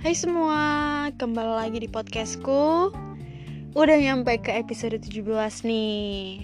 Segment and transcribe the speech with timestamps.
[0.00, 0.64] Hai semua,
[1.20, 2.88] kembali lagi di podcastku.
[3.76, 5.20] Udah nyampe ke episode 17
[5.68, 6.40] nih.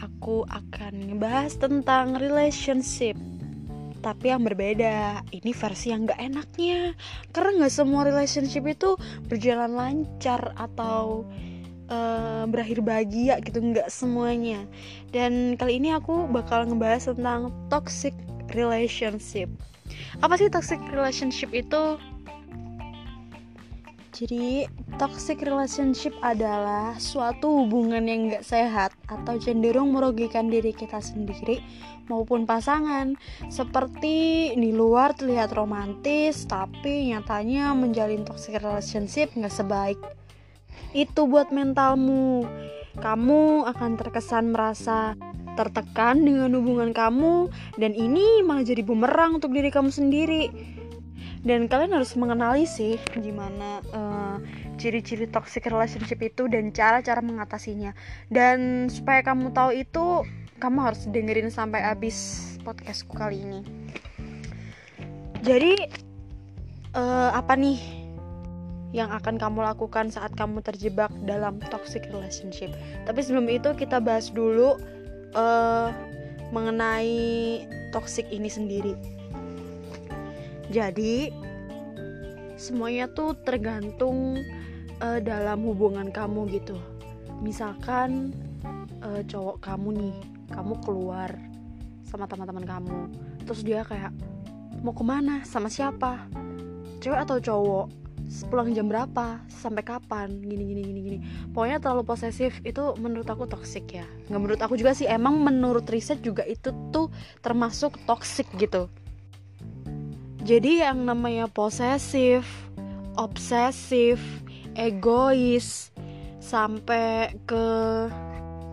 [0.00, 3.12] Aku akan ngebahas tentang relationship.
[4.00, 6.96] Tapi yang berbeda Ini versi yang gak enaknya.
[7.36, 8.96] Karena gak semua relationship itu
[9.28, 11.28] berjalan lancar Atau
[11.92, 14.64] uh, berakhir bahagia gitu Gak semuanya.
[15.12, 18.16] Dan kali ini aku bakal ngebahas tentang toxic
[18.56, 19.52] relationship.
[20.24, 22.00] Apa sih toxic relationship itu?
[24.14, 31.58] Jadi, toxic relationship adalah suatu hubungan yang gak sehat atau cenderung merugikan diri kita sendiri
[32.06, 33.18] maupun pasangan.
[33.50, 39.98] Seperti di luar terlihat romantis, tapi nyatanya menjalin toxic relationship gak sebaik.
[40.94, 42.46] Itu buat mentalmu.
[42.94, 45.18] Kamu akan terkesan merasa
[45.58, 50.50] tertekan dengan hubungan kamu dan ini malah jadi bumerang untuk diri kamu sendiri
[51.44, 54.36] dan kalian harus mengenali sih gimana uh,
[54.80, 57.92] ciri-ciri toxic relationship itu dan cara-cara mengatasinya
[58.32, 60.24] dan supaya kamu tahu itu
[60.58, 63.60] kamu harus dengerin sampai habis podcastku kali ini
[65.44, 65.92] jadi
[66.96, 68.04] uh, apa nih
[68.94, 72.70] yang akan kamu lakukan saat kamu terjebak dalam toxic relationship.
[73.02, 74.78] Tapi sebelum itu kita bahas dulu
[75.34, 75.90] uh,
[76.54, 78.94] mengenai toxic ini sendiri.
[80.72, 81.28] Jadi
[82.54, 84.40] semuanya tuh tergantung
[85.02, 86.76] uh, dalam hubungan kamu gitu.
[87.42, 88.32] Misalkan
[89.02, 90.16] uh, cowok kamu nih,
[90.54, 91.30] kamu keluar
[92.08, 92.98] sama teman-teman kamu,
[93.42, 94.14] terus dia kayak
[94.80, 96.30] mau ke mana, sama siapa,
[97.02, 97.86] cewek atau cowok,
[98.48, 99.42] pulang jam berapa?
[99.50, 100.30] Sampai kapan?
[100.40, 101.18] Gini gini gini gini.
[101.50, 104.06] Pokoknya terlalu posesif itu menurut aku toxic ya.
[104.30, 107.10] Nggak menurut aku juga sih emang menurut riset juga itu tuh
[107.42, 108.86] termasuk toxic gitu
[110.44, 112.44] jadi yang namanya posesif
[113.16, 114.20] obsesif
[114.76, 115.88] egois
[116.42, 117.64] sampai ke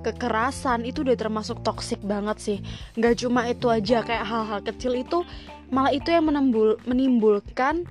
[0.02, 2.58] kekerasan itu udah termasuk toxic banget sih.
[2.98, 5.24] Nggak cuma itu aja kayak hal-hal kecil itu
[5.70, 7.86] malah itu yang menimbul, menimbulkan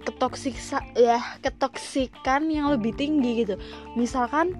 [0.00, 3.60] ketoksiksa ya ketoksikan yang lebih tinggi gitu.
[3.98, 4.54] Misalkan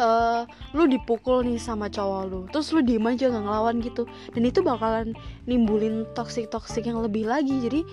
[0.00, 2.40] uh, lu dipukul nih sama cowok lu.
[2.48, 4.08] Terus lu diem aja nggak ngelawan gitu.
[4.32, 5.12] Dan itu bakalan
[5.44, 7.60] nimbulin toksik toksik yang lebih lagi.
[7.60, 7.84] Jadi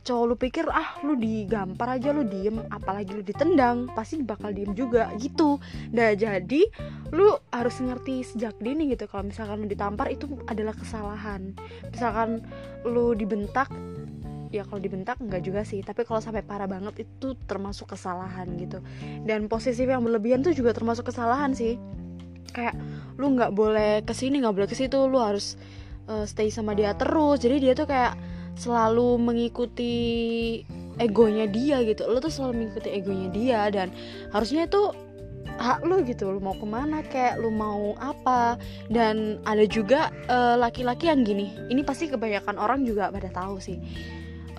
[0.00, 2.64] cowok lu pikir ah lu digampar aja lu diem.
[2.72, 5.60] Apalagi lu ditendang pasti bakal diem juga gitu.
[5.92, 6.64] Nah jadi
[7.12, 9.04] lu harus ngerti sejak dini gitu.
[9.04, 11.52] Kalau misalkan lu ditampar itu adalah kesalahan.
[11.92, 12.40] Misalkan
[12.88, 13.68] lu dibentak
[14.50, 15.80] ya kalau dibentak enggak juga sih.
[15.80, 18.82] Tapi kalau sampai parah banget itu termasuk kesalahan gitu.
[19.24, 21.78] Dan posisi yang berlebihan tuh juga termasuk kesalahan sih.
[22.50, 22.74] Kayak
[23.16, 25.54] lu nggak boleh ke sini nggak boleh ke situ lu harus
[26.10, 27.40] uh, stay sama dia terus.
[27.40, 28.18] Jadi dia tuh kayak
[28.58, 29.94] selalu mengikuti
[30.98, 32.10] egonya dia gitu.
[32.10, 33.94] Lu tuh selalu mengikuti egonya dia dan
[34.34, 34.90] harusnya itu
[35.62, 36.26] hak lu gitu.
[36.34, 38.58] Lu mau ke mana kayak lu mau apa.
[38.90, 41.54] Dan ada juga eh, laki-laki uh, yang gini.
[41.70, 43.78] Ini pasti kebanyakan orang juga pada tahu sih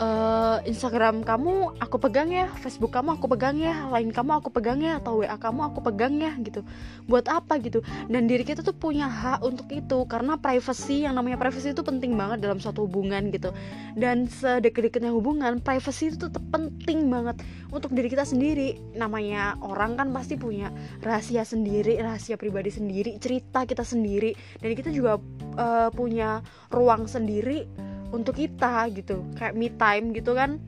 [0.01, 4.81] uh, Instagram kamu aku pegang ya, Facebook kamu aku pegang ya, lain kamu aku pegang
[4.81, 6.65] ya, atau WA kamu aku pegang ya gitu.
[7.05, 7.85] Buat apa gitu?
[8.09, 12.17] Dan diri kita tuh punya hak untuk itu karena privacy yang namanya privacy itu penting
[12.17, 13.53] banget dalam suatu hubungan gitu.
[13.93, 17.39] Dan sedekat-dekatnya hubungan, privacy itu tuh penting banget
[17.69, 18.81] untuk diri kita sendiri.
[18.97, 20.73] Namanya orang kan pasti punya
[21.05, 25.21] rahasia sendiri, rahasia pribadi sendiri, cerita kita sendiri, dan kita juga
[25.55, 26.41] uh, punya
[26.73, 29.23] ruang sendiri untuk kita gitu.
[29.35, 30.59] Kayak me time gitu kan.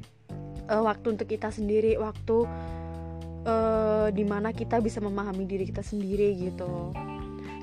[0.71, 2.47] Uh, waktu untuk kita sendiri waktu
[3.43, 6.95] uh, di mana kita bisa memahami diri kita sendiri gitu.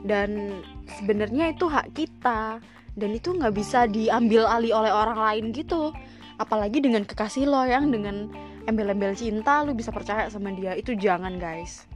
[0.04, 0.60] Dan
[1.00, 2.60] sebenarnya itu hak kita.
[2.96, 5.92] Dan itu nggak bisa diambil alih oleh orang lain gitu.
[6.40, 8.28] Apalagi dengan kekasih lo yang dengan
[8.64, 10.76] embel-embel cinta lo bisa percaya sama dia.
[10.76, 11.88] Itu jangan guys.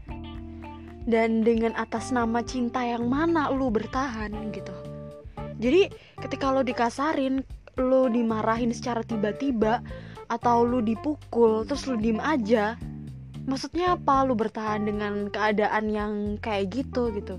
[1.05, 4.73] Dan dengan atas nama cinta yang mana lo bertahan gitu.
[5.61, 7.45] Jadi ketika lo dikasarin
[7.79, 9.83] lu dimarahin secara tiba-tiba
[10.31, 12.79] atau lu dipukul terus lu diem aja
[13.45, 14.25] maksudnya apa?
[14.25, 17.37] Lu bertahan dengan keadaan yang kayak gitu gitu.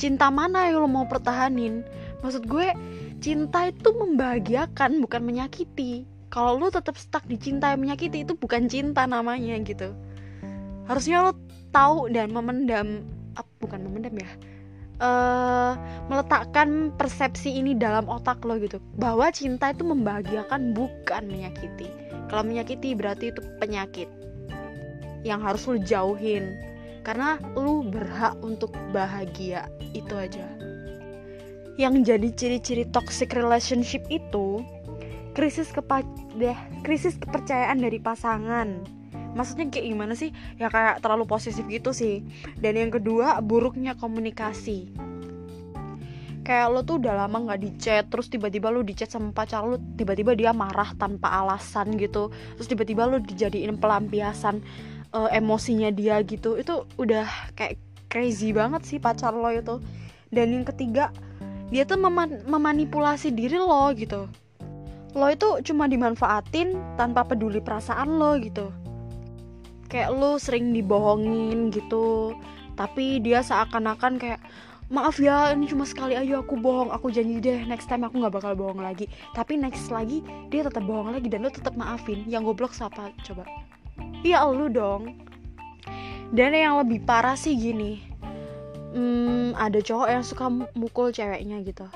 [0.00, 1.84] Cinta mana yang lu mau pertahanin?
[2.24, 2.72] Maksud gue
[3.20, 6.08] cinta itu membahagiakan bukan menyakiti.
[6.30, 9.92] Kalau lu tetap stuck di cinta yang menyakiti itu bukan cinta namanya gitu.
[10.86, 11.32] Harusnya lu
[11.74, 13.04] tahu dan memendam
[13.60, 14.30] bukan memendam ya
[15.00, 15.74] uh,
[16.06, 18.78] meletakkan persepsi ini dalam otak lo gitu.
[19.00, 21.88] Bahwa cinta itu membahagiakan bukan menyakiti.
[22.30, 24.06] Kalau menyakiti berarti itu penyakit
[25.26, 26.54] yang harus lo jauhin.
[27.00, 29.66] Karena lo berhak untuk bahagia
[29.96, 30.44] itu aja.
[31.80, 34.60] Yang jadi ciri-ciri toxic relationship itu
[35.32, 36.04] krisis kepa
[36.36, 38.99] deh krisis kepercayaan dari pasangan
[39.34, 40.34] maksudnya kayak gimana sih?
[40.58, 42.22] Ya kayak terlalu posesif gitu sih.
[42.58, 44.90] Dan yang kedua buruknya komunikasi.
[46.40, 50.34] Kayak lo tuh udah lama nggak di terus tiba-tiba lo di sama pacar lo tiba-tiba
[50.34, 52.32] dia marah tanpa alasan gitu.
[52.58, 54.58] Terus tiba-tiba lo dijadiin pelampiasan
[55.14, 56.58] uh, emosinya dia gitu.
[56.58, 57.78] Itu udah kayak
[58.10, 59.78] crazy banget sih pacar lo itu.
[60.32, 61.14] Dan yang ketiga
[61.70, 64.26] dia tuh meman memanipulasi diri lo gitu.
[65.14, 68.79] Lo itu cuma dimanfaatin tanpa peduli perasaan lo gitu
[69.90, 72.38] kayak lo sering dibohongin gitu.
[72.78, 74.40] Tapi dia seakan-akan kayak
[74.90, 78.34] maaf ya ini cuma sekali aja aku bohong aku janji deh next time aku nggak
[78.40, 79.10] bakal bohong lagi.
[79.36, 82.24] Tapi next lagi dia tetap bohong lagi dan lo tetap maafin.
[82.30, 83.44] Yang goblok siapa coba?
[84.22, 85.18] Iya lo dong.
[86.30, 88.10] Dan yang lebih parah sih gini
[88.94, 91.86] hmm, ada cowok yang suka mukul ceweknya gitu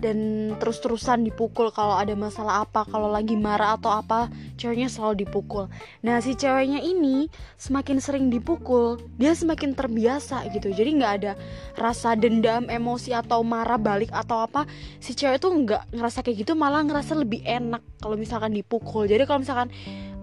[0.00, 5.68] dan terus-terusan dipukul kalau ada masalah apa kalau lagi marah atau apa ceweknya selalu dipukul.
[6.00, 7.28] Nah si ceweknya ini
[7.60, 10.72] semakin sering dipukul dia semakin terbiasa gitu.
[10.72, 11.32] Jadi nggak ada
[11.76, 14.64] rasa dendam emosi atau marah balik atau apa.
[14.98, 19.04] Si cewek tuh nggak ngerasa kayak gitu malah ngerasa lebih enak kalau misalkan dipukul.
[19.04, 19.68] Jadi kalau misalkan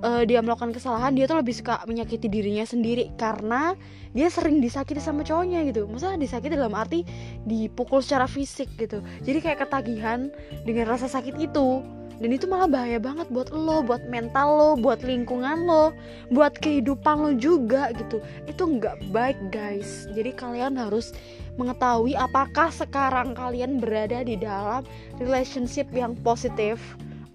[0.04, 3.74] uh, dia melakukan kesalahan dia tuh lebih suka menyakiti dirinya sendiri karena
[4.14, 7.06] dia sering disakiti sama cowoknya gitu masa disakiti dalam arti
[7.46, 10.30] dipukul secara fisik gitu jadi kayak ketagihan
[10.66, 11.86] dengan rasa sakit itu
[12.18, 15.94] dan itu malah bahaya banget buat lo, buat mental lo, buat lingkungan lo,
[16.34, 18.18] buat kehidupan lo juga gitu.
[18.50, 20.10] Itu nggak baik guys.
[20.18, 21.14] Jadi kalian harus
[21.62, 24.82] mengetahui apakah sekarang kalian berada di dalam
[25.22, 26.82] relationship yang positif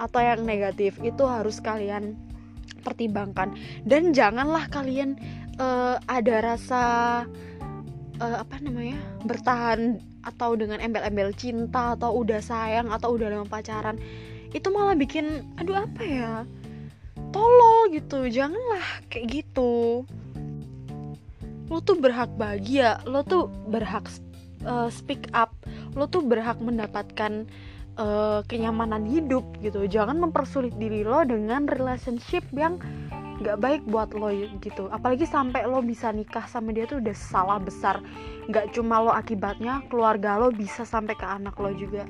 [0.03, 0.99] atau yang negatif.
[0.99, 2.19] Itu harus kalian
[2.83, 3.55] pertimbangkan.
[3.87, 5.17] Dan janganlah kalian
[5.57, 6.83] uh, ada rasa
[8.19, 13.99] uh, apa namanya bertahan atau dengan embel-embel cinta atau udah sayang atau udah dalam pacaran
[14.55, 16.33] itu malah bikin aduh apa ya
[17.33, 18.29] tolol gitu.
[18.29, 20.05] Janganlah kayak gitu.
[21.73, 24.05] Lo tuh berhak bahagia lo tuh berhak
[24.69, 25.55] uh, speak up
[25.97, 27.49] lo tuh berhak mendapatkan
[27.99, 29.85] uh, kenyamanan hidup gitu.
[29.89, 32.79] Jangan mempersulit diri lo dengan relationship yang
[33.43, 34.31] nggak baik buat lo
[34.63, 34.87] gitu.
[34.95, 37.99] Apalagi sampai lo bisa nikah sama dia tuh udah salah besar.
[38.47, 42.07] Nggak cuma lo akibatnya keluarga lo bisa sampai ke anak lo juga.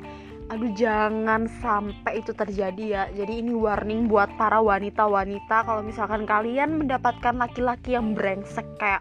[0.52, 3.02] Aduh jangan sampai itu terjadi ya.
[3.08, 5.64] Jadi ini warning buat para wanita-wanita.
[5.64, 9.00] Kalau misalkan kalian mendapatkan laki-laki yang brengsek kayak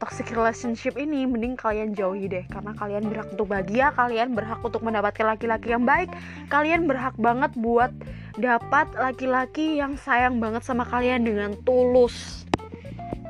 [0.00, 2.48] toxic relationship ini mending kalian jauhi deh.
[2.48, 6.08] Karena kalian berhak untuk bahagia kalian berhak untuk mendapatkan laki-laki yang baik
[6.48, 7.92] kalian berhak banget buat
[8.40, 12.48] dapat laki-laki yang sayang banget sama kalian dengan tulus.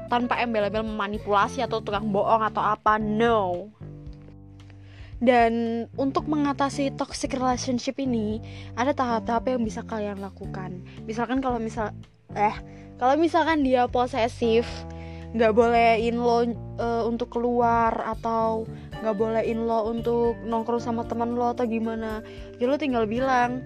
[0.06, 3.70] Tanpa embel-embel memanipulasi atau tukang bohong atau apa no.
[5.20, 8.40] Dan untuk mengatasi toxic relationship ini
[8.72, 10.80] ada tahap-tahap yang bisa kalian lakukan.
[11.04, 11.92] Misalkan kalau misal
[12.32, 12.56] eh
[12.96, 14.64] kalau misalkan dia posesif
[15.30, 18.66] nggak bolehin lo uh, untuk keluar atau
[18.98, 22.22] nggak bolehin lo untuk nongkrong sama teman lo atau gimana.
[22.58, 23.62] Ya lo tinggal bilang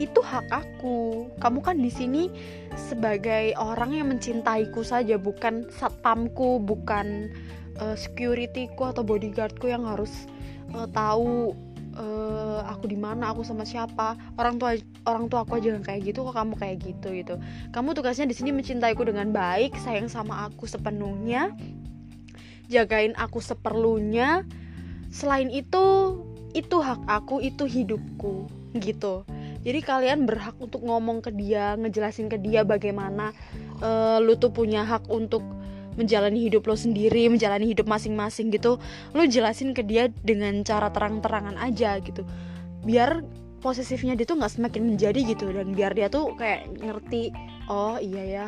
[0.00, 1.28] itu hak aku.
[1.40, 2.32] Kamu kan di sini
[2.76, 7.32] sebagai orang yang mencintaiku saja bukan satpamku bukan
[7.80, 10.28] uh, securityku atau bodyguardku yang harus
[10.76, 11.56] uh, tahu
[12.00, 14.16] uh, aku di mana aku sama siapa.
[14.40, 17.34] Orang tua orang tua aku aja kayak gitu kok kamu kayak gitu gitu.
[17.70, 21.52] Kamu tugasnya di sini mencintaiku dengan baik sayang sama aku sepenuhnya.
[22.72, 24.48] Jagain aku seperlunya.
[25.12, 26.16] Selain itu
[26.56, 29.22] itu hak aku itu hidupku gitu.
[29.60, 33.36] Jadi kalian berhak untuk ngomong ke dia ngejelasin ke dia bagaimana
[33.84, 35.44] uh, lu tuh punya hak untuk
[36.00, 38.80] menjalani hidup lo sendiri menjalani hidup masing-masing gitu
[39.12, 42.24] lo jelasin ke dia dengan cara terang-terangan aja gitu.
[42.80, 43.20] Biar
[43.60, 47.28] posesifnya dia tuh nggak semakin menjadi gitu dan biar dia tuh kayak ngerti
[47.68, 48.46] oh iya ya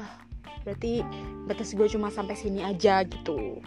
[0.64, 1.04] berarti
[1.44, 3.60] batas gue cuma sampai sini aja gitu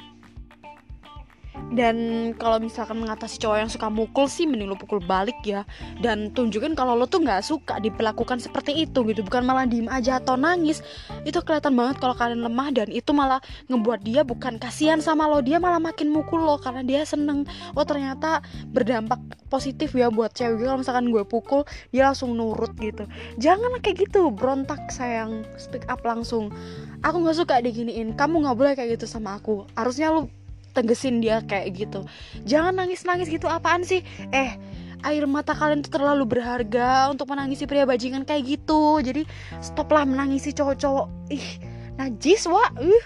[1.73, 1.95] dan
[2.37, 5.65] kalau misalkan mengatasi cowok yang suka mukul sih mending lo pukul balik ya.
[5.99, 9.25] Dan tunjukin kalau lo tuh nggak suka diperlakukan seperti itu gitu.
[9.25, 10.85] Bukan malah diem aja atau nangis.
[11.27, 15.41] Itu kelihatan banget kalau kalian lemah dan itu malah ngebuat dia bukan kasihan sama lo.
[15.41, 17.49] Dia malah makin mukul lo karena dia seneng.
[17.73, 19.19] Oh ternyata berdampak
[19.49, 20.63] positif ya buat cewek.
[20.63, 23.09] Kalau misalkan gue pukul dia langsung nurut gitu.
[23.41, 25.43] Jangan kayak gitu berontak sayang.
[25.57, 26.53] Speak up langsung.
[27.01, 28.13] Aku nggak suka diginiin.
[28.13, 29.65] Kamu nggak boleh kayak gitu sama aku.
[29.73, 30.29] Harusnya lo
[30.75, 32.03] tegesin dia kayak gitu.
[32.43, 34.03] Jangan nangis nangis gitu apaan sih?
[34.35, 34.59] Eh
[35.05, 38.99] air mata kalian tuh terlalu berharga untuk menangisi pria bajingan kayak gitu.
[38.99, 39.23] Jadi
[39.63, 41.07] stoplah menangisi cowok-cowok.
[41.31, 41.47] Ih
[41.95, 43.05] najis wah uh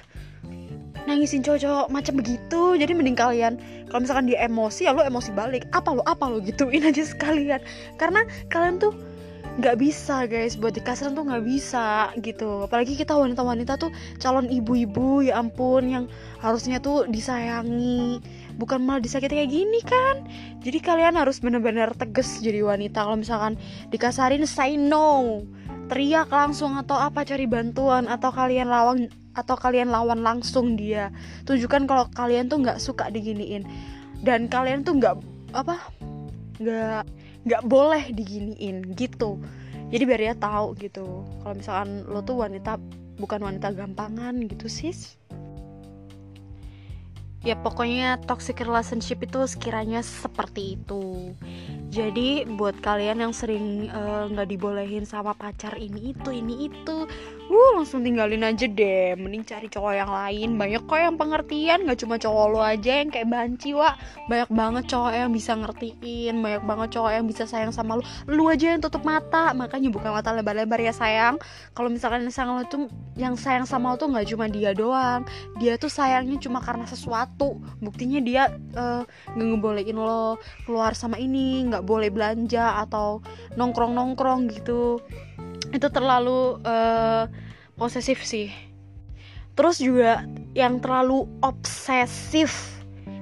[1.06, 2.62] nangisin cowok-cowok macam begitu.
[2.78, 5.66] Jadi mending kalian kalau misalkan dia emosi ya lo emosi balik.
[5.74, 7.62] Apa lo apa lo gituin aja sekalian.
[7.98, 8.94] Karena kalian tuh
[9.60, 10.56] nggak bisa guys.
[10.56, 12.66] Buat di kasar tuh nggak bisa gitu.
[12.66, 16.06] Apalagi kita wanita-wanita tuh calon ibu-ibu ya ampun yang
[16.40, 18.24] harusnya tuh disayangi.
[18.56, 20.24] Bukan malah disakiti kayak gini kan?
[20.64, 23.04] Jadi kalian harus bener-bener tegas jadi wanita.
[23.04, 23.60] Kalau misalkan
[23.92, 25.44] dikasarin say no.
[25.92, 31.12] Teriak langsung atau apa cari bantuan atau kalian lawan atau kalian lawan langsung dia.
[31.44, 33.68] Tunjukkan kalau kalian tuh nggak suka diginiin.
[34.24, 35.16] Dan kalian tuh nggak
[35.56, 35.82] apa
[36.60, 37.04] nggak
[37.48, 39.40] nggak boleh diginiin gitu.
[39.90, 41.26] Jadi biar dia tahu gitu.
[41.42, 42.78] Kalau misalkan lo tuh wanita
[43.20, 45.18] bukan wanita gampangan gitu sis.
[47.40, 51.32] Ya pokoknya toxic relationship itu sekiranya seperti itu
[51.90, 56.98] jadi buat kalian yang sering eh, nggak uh, dibolehin sama pacar ini itu ini itu
[57.50, 59.18] uh langsung tinggalin aja deh.
[59.18, 60.50] Mending cari cowok yang lain.
[60.62, 61.90] Banyak kok yang pengertian.
[61.90, 63.98] Nggak cuma cowok lo aja yang kayak banci wa
[64.30, 66.34] banyak banget cowok yang bisa ngertiin.
[66.46, 68.06] Banyak banget cowok yang bisa sayang sama lo.
[68.30, 69.50] Lu aja yang tutup mata.
[69.58, 71.42] Makanya buka mata lebar-lebar ya sayang.
[71.74, 72.86] Kalau misalkan yang sayang lo tuh
[73.18, 75.26] yang sayang sama lo tuh nggak cuma dia doang.
[75.58, 77.58] Dia tuh sayangnya cuma karena sesuatu.
[77.82, 79.02] Buktinya dia uh,
[79.34, 80.38] nggak ngebolehin lo
[80.70, 83.24] keluar sama ini nggak boleh belanja atau
[83.56, 85.00] nongkrong nongkrong gitu.
[85.70, 87.30] Itu terlalu uh,
[87.80, 88.52] posesif sih.
[89.60, 90.24] Terus juga
[90.56, 92.80] yang terlalu obsesif.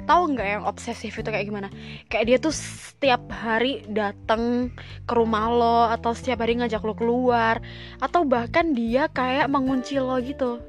[0.08, 1.68] Tahu nggak yang obsesif itu kayak gimana?
[2.08, 4.72] Kayak dia tuh setiap hari datang
[5.04, 7.58] ke rumah lo atau setiap hari ngajak lo keluar.
[8.00, 10.62] Atau bahkan dia kayak mengunci lo gitu.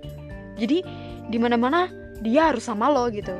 [0.57, 0.83] Jadi
[1.29, 1.87] di mana mana
[2.25, 3.37] dia harus sama lo gitu.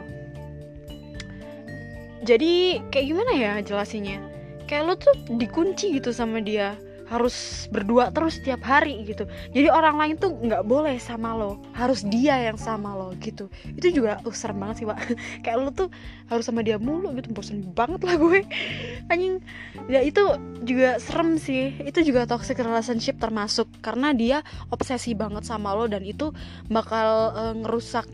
[2.29, 4.28] Jadi kayak gimana ya jelasinnya
[4.69, 6.77] kayak lo tuh dikunci gitu sama dia.
[7.09, 9.25] Harus berdua terus setiap hari gitu.
[9.57, 11.57] Jadi orang lain tuh nggak boleh sama lo.
[11.73, 13.49] Harus dia yang sama lo gitu.
[13.65, 14.99] Itu juga uh, serem banget sih pak.
[15.43, 15.89] Kayak lo tuh
[16.29, 17.33] harus sama dia mulu gitu.
[17.33, 18.45] Bosan banget lah gue.
[19.13, 19.41] Anjing.
[19.89, 20.21] Ya itu
[20.69, 21.73] juga serem sih.
[21.81, 23.73] Itu juga toxic relationship termasuk.
[23.81, 26.29] Karena dia obsesi banget sama lo dan itu
[26.69, 28.05] bakal uh, ngerusak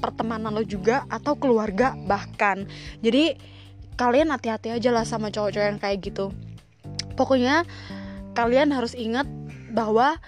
[0.00, 2.64] pertemanan lo juga atau keluarga bahkan.
[3.04, 3.53] Jadi
[3.94, 6.34] kalian hati-hati aja lah sama cowok-cowok yang kayak gitu
[7.14, 7.62] pokoknya
[8.34, 9.26] kalian harus ingat
[9.70, 10.18] bahwa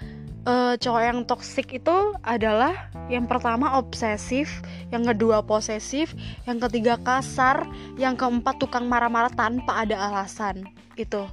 [0.47, 6.15] uh, cowok yang toksik itu adalah yang pertama obsesif, yang kedua posesif,
[6.47, 7.67] yang ketiga kasar,
[7.99, 10.67] yang keempat tukang marah-marah tanpa ada alasan.
[10.99, 11.27] Itu.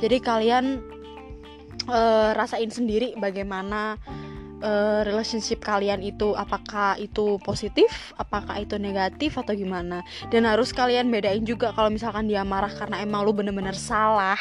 [0.00, 0.80] Jadi kalian
[1.88, 4.00] uh, rasain sendiri bagaimana
[4.60, 10.04] uh, relationship kalian itu apakah itu positif, apakah itu negatif atau gimana.
[10.28, 14.38] Dan harus kalian bedain juga kalau misalkan dia marah karena emang lu bener-bener salah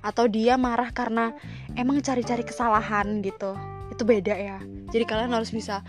[0.00, 1.34] atau dia marah karena
[1.74, 3.56] emang cari-cari kesalahan gitu.
[3.92, 4.58] Itu beda ya.
[4.88, 5.82] Jadi kalian harus bisa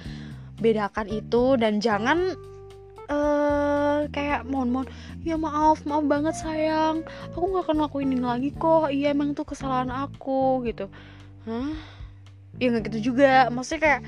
[0.60, 2.36] bedakan itu dan jangan
[3.08, 4.88] uh, kayak mohon mohon
[5.24, 9.48] ya maaf maaf banget sayang aku nggak akan lakuin ini lagi kok iya emang tuh
[9.48, 10.88] kesalahan aku gitu
[11.48, 11.99] hah
[12.58, 13.53] ya nggak gitu juga.
[13.53, 14.01] Maksudnya kayak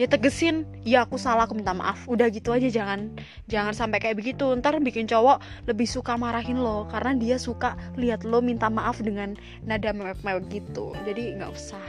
[0.00, 2.06] ya tegesin ya aku salah aku minta maaf.
[2.06, 3.10] Udah gitu aja jangan
[3.50, 4.54] jangan sampai kayak begitu.
[4.54, 9.34] Ntar bikin cowok lebih suka marahin lo karena dia suka lihat lo minta maaf dengan
[9.66, 10.94] nada mewek-mewek gitu.
[11.02, 11.88] Jadi nggak usah.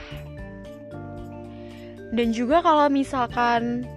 [2.12, 3.88] Dan juga kalau misalkan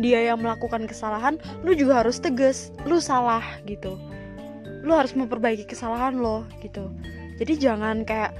[0.00, 4.00] dia yang melakukan kesalahan lu juga harus tegas lu salah gitu.
[4.80, 6.88] Lu harus memperbaiki kesalahan lo gitu.
[7.36, 8.32] Jadi jangan kayak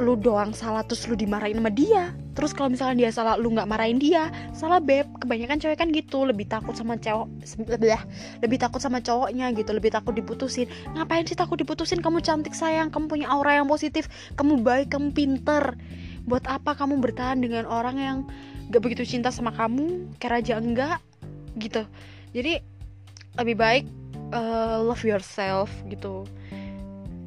[0.00, 2.16] lu doang salah terus lu dimarahin sama dia.
[2.32, 5.04] Terus kalau misalnya dia salah lu nggak marahin dia salah beb.
[5.20, 7.28] Kebanyakan cewek kan gitu lebih takut sama cowok
[7.68, 8.00] lebih
[8.40, 10.64] lebih takut sama cowoknya gitu lebih takut diputusin.
[10.96, 12.00] Ngapain sih takut diputusin?
[12.00, 14.08] Kamu cantik sayang kamu punya aura yang positif
[14.40, 15.76] kamu baik kamu pinter.
[16.24, 18.18] Buat apa kamu bertahan dengan orang yang
[18.72, 20.98] gak begitu cinta sama kamu kayak raja enggak
[21.60, 21.84] gitu.
[22.32, 22.64] Jadi
[23.36, 23.84] lebih baik
[24.32, 26.24] uh, love yourself gitu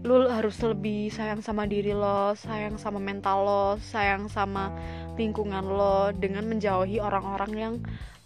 [0.05, 4.69] lu harus lebih sayang sama diri lo, sayang sama mental lo, sayang sama
[5.17, 7.75] lingkungan lo dengan menjauhi orang-orang yang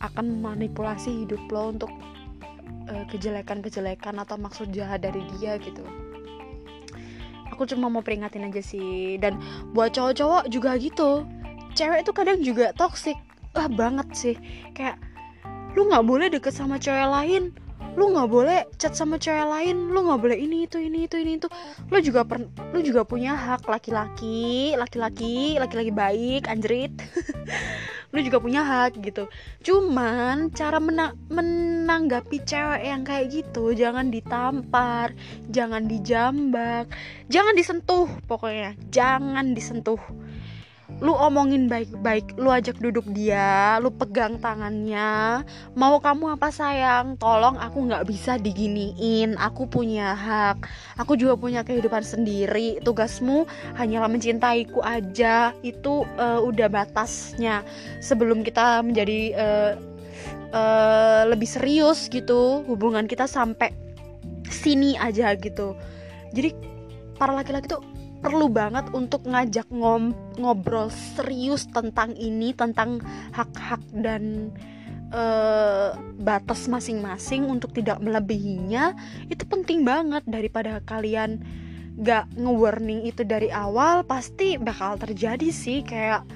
[0.04, 1.92] akan manipulasi hidup lo untuk
[2.90, 5.86] kejelekan kejelekan-kejelekan atau maksud jahat dari dia gitu.
[7.56, 9.40] Aku cuma mau peringatin aja sih dan
[9.72, 11.24] buat cowok-cowok juga gitu.
[11.80, 13.16] Cewek tuh kadang juga toxic.
[13.56, 14.36] Ah banget sih.
[14.74, 15.00] Kayak
[15.78, 17.54] lu nggak boleh deket sama cewek lain
[18.00, 19.92] lu nggak boleh chat sama cewek lain.
[19.92, 21.52] Lu nggak boleh ini itu ini itu ini itu.
[21.92, 26.96] Lu juga per, lu juga punya hak laki-laki laki-laki laki-laki baik anjrit.
[28.10, 29.30] Lu juga punya hak gitu.
[29.62, 35.14] Cuman cara mena menanggapi cewek yang kayak gitu jangan ditampar
[35.46, 36.90] jangan dijambak
[37.30, 38.74] jangan disentuh pokoknya.
[38.90, 40.02] Jangan disentuh
[41.00, 45.44] lu omongin baik-baik lu ajak duduk dia lu pegang tangannya.
[45.76, 47.16] Mau kamu apa sayang?
[47.16, 49.40] Tolong aku nggak bisa diginiin.
[49.40, 50.68] Aku punya hak.
[51.00, 52.84] Aku juga punya kehidupan sendiri.
[52.84, 53.48] Tugasmu
[53.80, 55.56] hanyalah mencintaiku aja.
[55.64, 57.64] Itu uh, udah batasnya.
[58.04, 59.72] Sebelum kita menjadi uh,
[60.52, 63.72] uh, lebih serius gitu hubungan kita sampai
[64.52, 65.80] sini aja gitu.
[66.36, 66.54] Jadi
[67.16, 67.82] para laki-laki tuh
[68.20, 73.00] perlu banget untuk ngajak ngom ngobrol serius tentang ini tentang
[73.32, 74.52] hak-hak dan
[75.16, 78.94] uh, batas masing-masing untuk tidak melebihinya.
[79.32, 80.28] Itu penting banget.
[80.28, 81.40] Daripada kalian
[82.00, 85.82] gak nge-warning itu dari awal pasti bakal terjadi sih.
[85.88, 86.28] Kayak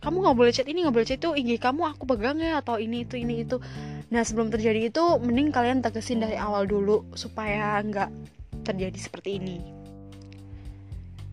[0.00, 2.80] kamu nggak boleh chat ini nggak boleh chat itu IG kamu aku pegang ya atau
[2.80, 3.60] ini itu ini itu.
[4.12, 8.08] Nah sebelum terjadi itu mending kalian tegesin dari awal dulu supaya nggak
[8.64, 9.79] terjadi seperti ini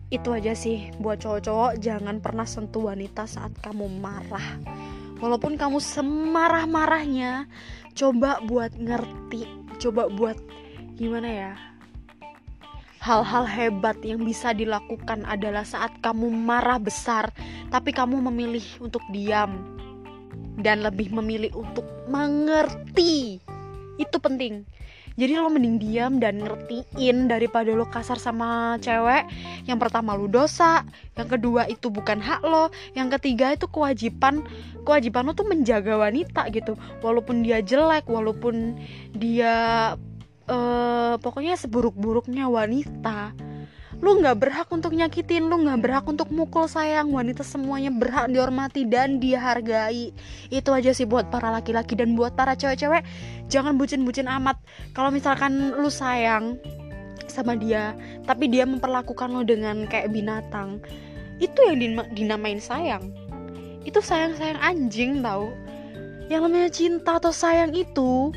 [0.08, 0.88] itu aja sih.
[0.96, 4.60] Buat cowok-cowok jangan pernah sentuh wanita saat kamu marah.
[5.18, 7.44] Walaupun kamu semarah-marahnya
[7.92, 9.44] coba buat ngerti.
[9.78, 10.38] Coba buat
[10.96, 11.52] gimana ya?
[12.98, 17.30] Hal-hal hebat yang bisa dilakukan adalah saat kamu marah besar
[17.70, 19.76] tapi kamu memilih untuk diam.
[20.58, 23.38] Dan lebih memilih untuk mengerti.
[23.94, 24.77] Itu penting
[25.18, 29.26] jadi lo mending diam dan ngertiin daripada lo kasar sama cewek.
[29.66, 30.86] Yang pertama lo dosa.
[31.18, 32.70] Yang kedua itu bukan hak lo.
[32.94, 34.46] Yang ketiga itu kewajiban.
[34.86, 36.78] Kewajiban lo tuh menjaga wanita gitu.
[37.02, 38.78] Walaupun dia jelek walaupun
[39.10, 39.54] dia
[40.46, 43.34] uh, pokoknya seburuk-buruknya wanita
[43.98, 47.10] lu nggak berhak untuk nyakitin lu nggak berhak untuk mukul sayang.
[47.10, 50.14] Wanita semuanya berhak dihormati dan dihargai.
[50.54, 53.02] Itu aja sih buat para laki-laki dan buat para cewek-cewek.
[53.50, 54.58] Jangan bucin-bucin amat.
[54.94, 56.58] Kalau misalkan lu sayang
[57.28, 57.92] sama dia
[58.24, 60.80] tapi dia memperlakukan lo dengan kayak binatang
[61.38, 63.14] itu yang dinamain sayang.
[63.86, 65.54] Itu sayang-sayang anjing tau.
[66.28, 68.34] Yang namanya cinta atau sayang itu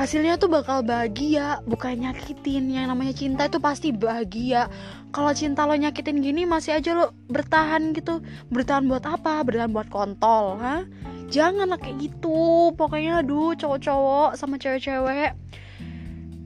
[0.00, 2.72] hasilnya tuh bakal bahagia bukan nyakitin.
[2.72, 4.72] Yang namanya cinta itu pasti bahagia.
[5.12, 8.24] Kalau cinta lo nyakitin gini masih aja lo bertahan gitu.
[8.48, 9.44] Bertahan buat apa?
[9.44, 10.88] Bertahan buat kontol ha
[11.28, 12.72] jangan lah kayak gitu.
[12.74, 15.36] Pokoknya aduh cowok-cowok sama cewek-cewek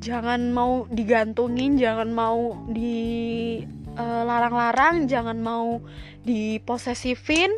[0.05, 3.65] jangan mau digantungin jangan mau di
[3.97, 5.81] uh, larang-larang jangan mau
[6.29, 7.49] diposesifin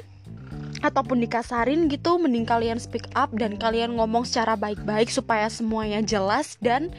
[0.87, 6.55] ataupun dikasarin gitu mending kalian speak up dan kalian ngomong secara baik-baik supaya semuanya jelas
[6.63, 6.95] dan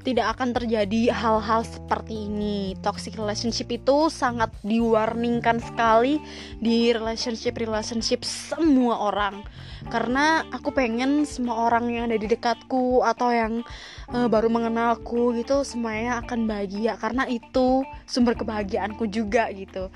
[0.00, 2.72] tidak akan terjadi hal-hal seperti ini.
[2.80, 6.20] Toxic relationship itu sangat diwarningkan sekali
[6.56, 9.44] di relationship-relationship semua orang.
[9.88, 13.64] Karena aku pengen semua orang yang ada di dekatku atau yang
[14.12, 19.88] uh, baru mengenalku gitu semuanya akan bahagia karena itu sumber kebahagiaanku juga gitu.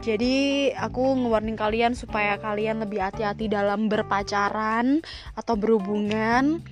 [0.00, 5.04] Jadi aku ngewarning kalian supaya kalian lebih hati-hati dalam berpacaran
[5.36, 6.64] atau berhubungan.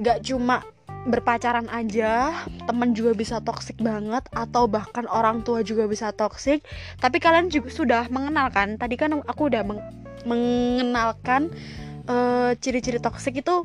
[0.00, 0.64] Gak cuma
[1.08, 2.32] berpacaran aja,
[2.68, 6.60] temen juga bisa toksik banget atau bahkan orang tua juga bisa toksik.
[7.00, 8.76] Tapi kalian juga sudah mengenal kan?
[8.76, 9.80] Tadi kan aku udah meng
[10.28, 11.48] mengenalkan
[12.04, 13.64] uh, ciri-ciri toksik itu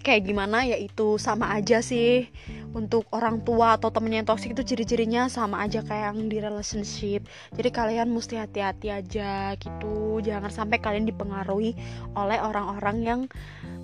[0.00, 2.32] kayak gimana yaitu sama aja sih
[2.72, 7.28] untuk orang tua atau temennya yang toxic itu ciri-cirinya sama aja kayak yang di relationship
[7.52, 11.76] jadi kalian mesti hati-hati aja gitu jangan sampai kalian dipengaruhi
[12.16, 13.20] oleh orang-orang yang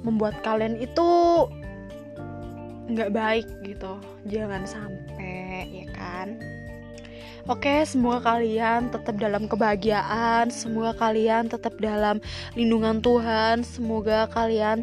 [0.07, 1.05] membuat kalian itu
[2.87, 6.39] nggak baik gitu jangan sampai ya kan
[7.47, 12.19] Oke, semoga kalian tetap dalam kebahagiaan, semoga kalian tetap dalam
[12.59, 14.83] lindungan Tuhan, semoga kalian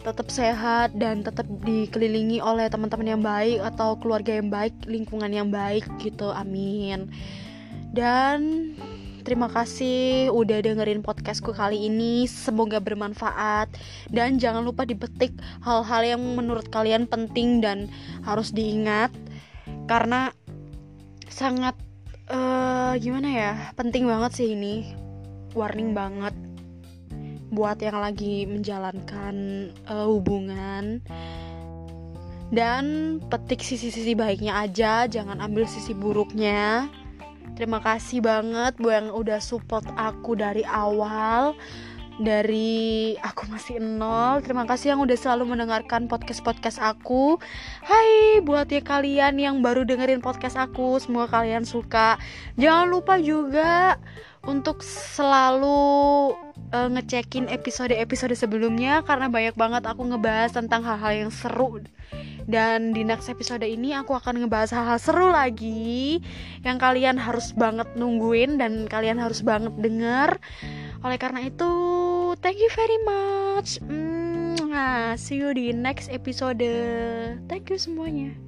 [0.00, 5.52] tetap sehat dan tetap dikelilingi oleh teman-teman yang baik atau keluarga yang baik, lingkungan yang
[5.52, 6.32] baik gitu.
[6.32, 7.12] Amin.
[7.92, 8.72] Dan
[9.26, 12.30] terima kasih udah dengerin podcastku kali ini.
[12.30, 13.74] Semoga bermanfaat
[14.14, 15.34] dan jangan lupa dipetik
[15.66, 17.90] hal-hal yang menurut kalian penting dan
[18.22, 19.10] harus diingat
[19.90, 20.30] karena
[21.26, 21.74] sangat
[22.30, 23.52] uh, gimana ya?
[23.74, 24.94] Penting banget sih ini.
[25.58, 26.34] Warning banget
[27.50, 29.34] buat yang lagi menjalankan
[29.90, 31.02] uh, hubungan
[32.54, 36.86] dan petik sisi-sisi baiknya aja jangan ambil sisi buruknya
[37.56, 41.56] terima kasih banget buat yang udah support aku dari awal.
[42.16, 44.40] Dari aku masih nol.
[44.40, 47.36] Terima kasih yang udah selalu mendengarkan podcast-podcast aku.
[47.84, 52.16] Hai buat ya kalian yang baru dengerin podcast aku Semoga kalian suka.
[52.56, 54.00] Jangan lupa juga
[54.48, 56.32] untuk selalu
[56.72, 61.84] uh, ngecekin episode-episode sebelumnya karena banyak banget aku ngebahas tentang hal-hal yang seru
[62.46, 66.22] dan di next episode ini aku akan ngebahas hal-hal seru lagi
[66.62, 70.38] yang kalian harus banget nungguin dan kalian harus banget denger.
[71.02, 71.70] Oleh karena itu
[72.38, 73.82] thank you very much.
[73.82, 74.72] Mm,
[75.18, 76.62] see you di next episode.
[77.50, 78.45] Thank you semuanya